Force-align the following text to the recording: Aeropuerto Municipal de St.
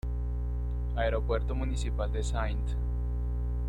Aeropuerto 0.95 1.53
Municipal 1.53 2.11
de 2.11 2.21
St. 2.21 2.75